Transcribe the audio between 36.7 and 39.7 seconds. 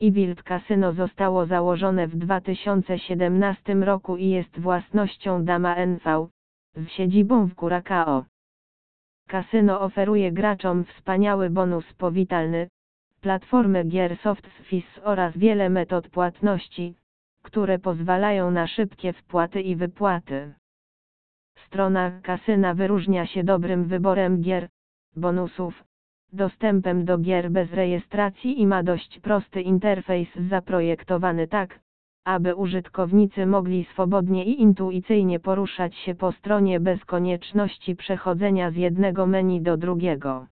bez konieczności przechodzenia z jednego menu